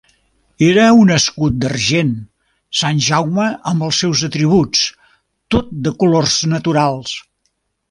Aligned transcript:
Era 0.67 0.85
un 1.01 1.11
escut 1.15 1.59
d'argent, 1.65 2.09
Sant 2.79 3.03
Jaume 3.09 3.45
amb 3.73 3.87
els 3.89 4.01
seus 4.05 4.25
atributs, 4.29 4.83
tot 5.57 5.71
de 5.89 5.95
colors 6.05 6.41
naturals. 6.57 7.17